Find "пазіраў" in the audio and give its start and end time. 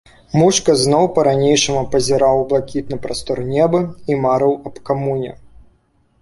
1.95-2.39